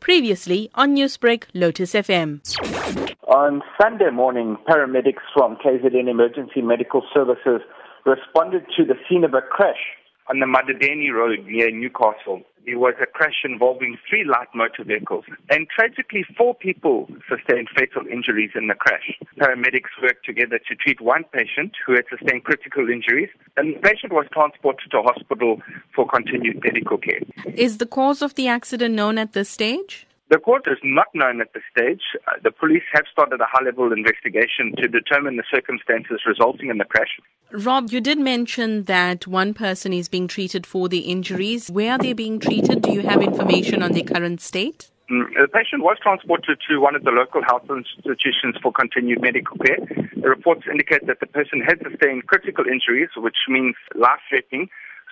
Previously 0.00 0.70
on 0.74 0.94
Newsbreak, 0.94 1.44
Lotus 1.54 1.92
FM. 1.92 2.40
On 3.28 3.62
Sunday 3.80 4.10
morning, 4.10 4.56
paramedics 4.68 5.22
from 5.34 5.56
KZN 5.56 6.08
Emergency 6.08 6.62
Medical 6.62 7.02
Services 7.14 7.60
responded 8.04 8.64
to 8.76 8.84
the 8.84 8.94
scene 9.08 9.24
of 9.24 9.34
a 9.34 9.40
crash 9.40 9.96
on 10.28 10.40
the 10.40 10.46
Madadeni 10.46 11.12
Road 11.12 11.46
near 11.46 11.70
Newcastle. 11.70 12.42
There 12.66 12.78
was 12.78 12.94
a 13.00 13.06
crash 13.06 13.42
involving 13.44 13.96
three 14.08 14.24
light 14.24 14.48
motor 14.54 14.84
vehicles, 14.84 15.24
and 15.50 15.66
tragically, 15.68 16.24
four 16.36 16.54
people 16.54 17.08
sustained 17.28 17.68
fatal 17.76 18.06
injuries 18.06 18.50
in 18.54 18.66
the 18.68 18.74
crash. 18.74 19.18
Paramedics 19.38 19.90
worked 20.02 20.26
together 20.26 20.58
to 20.68 20.74
treat 20.74 21.00
one 21.00 21.24
patient 21.32 21.72
who 21.86 21.94
had 21.94 22.04
sustained 22.10 22.44
critical 22.44 22.88
injuries, 22.88 23.30
and 23.56 23.74
the 23.74 23.80
patient 23.80 24.12
was 24.12 24.26
transported 24.32 24.90
to 24.90 25.02
hospital 25.02 25.60
for 25.94 26.06
continued 26.06 26.60
medical 26.62 26.98
care. 26.98 27.20
Is 27.54 27.78
the 27.78 27.86
cause 27.86 28.20
of 28.22 28.34
the 28.34 28.48
accident 28.48 28.94
known 28.94 29.16
at 29.18 29.32
this 29.32 29.48
stage? 29.48 30.06
The 30.30 30.38
court 30.38 30.62
is 30.68 30.78
not 30.84 31.08
known 31.12 31.40
at 31.40 31.52
this 31.54 31.64
stage. 31.76 32.02
Uh, 32.28 32.34
the 32.44 32.52
police 32.52 32.84
have 32.92 33.02
started 33.10 33.40
a 33.40 33.46
high 33.50 33.64
level 33.64 33.92
investigation 33.92 34.72
to 34.76 34.86
determine 34.86 35.36
the 35.36 35.42
circumstances 35.52 36.20
resulting 36.24 36.70
in 36.70 36.78
the 36.78 36.84
crash. 36.84 37.18
Rob, 37.50 37.90
you 37.90 38.00
did 38.00 38.16
mention 38.16 38.84
that 38.84 39.26
one 39.26 39.54
person 39.54 39.92
is 39.92 40.08
being 40.08 40.28
treated 40.28 40.68
for 40.68 40.88
the 40.88 41.00
injuries. 41.00 41.68
Where 41.68 41.92
are 41.92 41.98
they 41.98 42.12
being 42.12 42.38
treated? 42.38 42.80
Do 42.82 42.92
you 42.92 43.00
have 43.00 43.20
information 43.22 43.82
on 43.82 43.90
their 43.90 44.04
current 44.04 44.40
state? 44.40 44.92
Mm, 45.10 45.34
the 45.34 45.48
patient 45.48 45.82
was 45.82 45.96
transported 46.00 46.58
to 46.68 46.78
one 46.78 46.94
of 46.94 47.02
the 47.02 47.10
local 47.10 47.42
health 47.42 47.66
institutions 47.68 48.54
for 48.62 48.70
continued 48.70 49.20
medical 49.20 49.58
care. 49.58 49.78
The 50.14 50.28
reports 50.28 50.62
indicate 50.70 51.08
that 51.08 51.18
the 51.18 51.26
person 51.26 51.60
had 51.60 51.82
sustained 51.82 52.28
critical 52.28 52.66
injuries, 52.66 53.08
which 53.16 53.36
means 53.48 53.74
life 53.96 54.20
threatening 54.28 54.68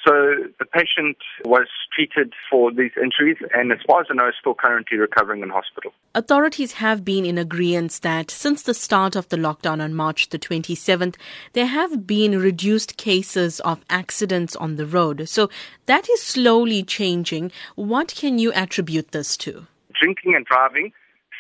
so 0.07 0.13
the 0.59 0.65
patient 0.65 1.17
was 1.45 1.67
treated 1.95 2.33
for 2.51 2.71
these 2.71 2.93
injuries 2.97 3.37
and 3.55 3.73
as 3.73 3.79
far 3.87 4.01
as 4.01 4.07
I 4.11 4.15
know 4.15 4.29
is 4.29 4.35
still 4.41 4.55
currently 4.55 4.99
recovering 4.99 5.43
in 5.43 5.49
hospital. 5.49 5.93
Authorities 6.15 6.73
have 6.73 7.05
been 7.05 7.25
in 7.25 7.39
agreement 7.39 8.01
that 8.03 8.31
since 8.31 8.63
the 8.63 8.75
start 8.75 9.17
of 9.17 9.29
the 9.29 9.37
lockdown 9.37 9.83
on 9.83 9.95
March 9.95 10.29
the 10.29 10.39
27th, 10.39 11.17
there 11.53 11.67
have 11.67 12.07
been 12.07 12.39
reduced 12.39 12.97
cases 12.97 13.61
of 13.61 13.85
accidents 13.91 14.55
on 14.57 14.77
the 14.77 14.87
road. 14.87 15.29
So 15.29 15.51
that 15.87 16.09
is 16.09 16.23
slowly 16.23 16.83
changing. 16.83 17.51
What 17.75 18.15
can 18.15 18.39
you 18.39 18.53
attribute 18.53 19.13
this 19.13 19.37
to? 19.39 19.67
Drinking 20.01 20.35
and 20.35 20.47
driving, 20.47 20.93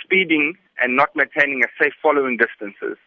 speeding 0.05 0.55
and 0.81 0.97
not 0.97 1.11
maintaining 1.15 1.63
a 1.63 1.83
safe 1.83 1.93
following 2.03 2.37
distances 2.37 2.99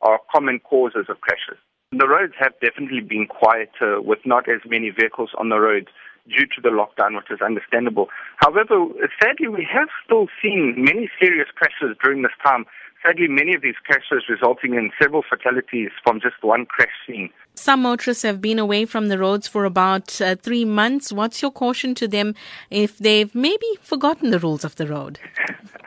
are 0.00 0.20
common 0.32 0.60
causes 0.60 1.06
of 1.08 1.20
crashes. 1.20 1.58
The 1.96 2.08
roads 2.08 2.34
have 2.40 2.58
definitely 2.60 3.02
been 3.02 3.28
quieter 3.28 4.00
with 4.02 4.18
not 4.24 4.48
as 4.48 4.60
many 4.66 4.90
vehicles 4.90 5.30
on 5.38 5.48
the 5.48 5.60
roads 5.60 5.86
due 6.26 6.46
to 6.46 6.60
the 6.60 6.70
lockdown, 6.70 7.14
which 7.14 7.30
is 7.30 7.40
understandable. 7.40 8.08
However, 8.38 8.86
sadly, 9.22 9.46
we 9.46 9.64
have 9.72 9.88
still 10.04 10.26
seen 10.42 10.74
many 10.76 11.08
serious 11.20 11.46
crashes 11.54 11.96
during 12.02 12.22
this 12.22 12.32
time. 12.44 12.64
Sadly, 13.06 13.28
many 13.28 13.54
of 13.54 13.62
these 13.62 13.76
crashes 13.84 14.24
resulting 14.28 14.74
in 14.74 14.90
several 15.00 15.22
fatalities 15.22 15.90
from 16.02 16.20
just 16.20 16.42
one 16.42 16.66
crash 16.66 16.88
scene. 17.06 17.30
Some 17.54 17.82
motorists 17.82 18.24
have 18.24 18.40
been 18.40 18.58
away 18.58 18.86
from 18.86 19.06
the 19.06 19.18
roads 19.18 19.46
for 19.46 19.64
about 19.64 20.20
uh, 20.20 20.34
three 20.34 20.64
months. 20.64 21.12
What's 21.12 21.42
your 21.42 21.52
caution 21.52 21.94
to 21.96 22.08
them 22.08 22.34
if 22.70 22.98
they've 22.98 23.32
maybe 23.34 23.66
forgotten 23.82 24.30
the 24.30 24.40
rules 24.40 24.64
of 24.64 24.74
the 24.76 24.88
road? 24.88 25.20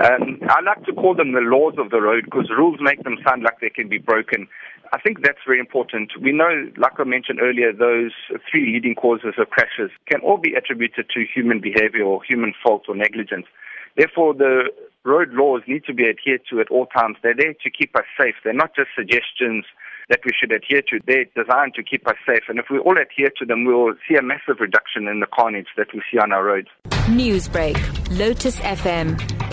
Um, 0.00 0.40
I 0.48 0.60
like 0.62 0.84
to 0.86 0.92
call 0.92 1.14
them 1.14 1.32
the 1.32 1.44
laws 1.44 1.74
of 1.76 1.90
the 1.90 2.00
road 2.00 2.24
because 2.24 2.48
rules 2.48 2.78
make 2.80 3.02
them 3.04 3.18
sound 3.26 3.42
like 3.42 3.60
they 3.60 3.68
can 3.68 3.88
be 3.88 3.98
broken. 3.98 4.48
I 4.92 4.98
think 4.98 5.22
that's 5.22 5.38
very 5.46 5.60
important. 5.60 6.12
We 6.20 6.32
know, 6.32 6.70
like 6.78 6.98
I 6.98 7.04
mentioned 7.04 7.38
earlier, 7.40 7.72
those 7.72 8.12
three 8.50 8.72
leading 8.72 8.94
causes 8.94 9.34
of 9.38 9.50
crashes 9.50 9.90
can 10.10 10.20
all 10.22 10.38
be 10.38 10.54
attributed 10.54 11.10
to 11.10 11.24
human 11.32 11.60
behavior 11.60 12.04
or 12.04 12.22
human 12.24 12.54
fault 12.62 12.84
or 12.88 12.96
negligence. 12.96 13.46
Therefore, 13.96 14.32
the 14.32 14.70
road 15.04 15.30
laws 15.32 15.62
need 15.66 15.84
to 15.84 15.94
be 15.94 16.08
adhered 16.08 16.42
to 16.50 16.60
at 16.60 16.70
all 16.70 16.86
times. 16.86 17.16
They're 17.22 17.36
there 17.36 17.54
to 17.54 17.70
keep 17.70 17.94
us 17.94 18.04
safe. 18.18 18.34
They're 18.42 18.52
not 18.52 18.74
just 18.74 18.88
suggestions 18.96 19.64
that 20.08 20.20
we 20.24 20.32
should 20.38 20.52
adhere 20.52 20.82
to. 20.82 20.98
They're 21.06 21.26
designed 21.36 21.74
to 21.74 21.82
keep 21.82 22.06
us 22.08 22.16
safe. 22.26 22.42
And 22.48 22.58
if 22.58 22.66
we 22.70 22.78
all 22.78 22.96
adhere 22.98 23.30
to 23.38 23.44
them, 23.44 23.64
we'll 23.64 23.94
see 24.08 24.16
a 24.16 24.22
massive 24.22 24.60
reduction 24.60 25.08
in 25.08 25.20
the 25.20 25.26
carnage 25.26 25.68
that 25.76 25.88
we 25.94 26.02
see 26.10 26.18
on 26.18 26.32
our 26.32 26.44
roads. 26.44 26.68
Newsbreak, 27.06 27.78
Lotus 28.18 28.58
FM, 28.60 29.39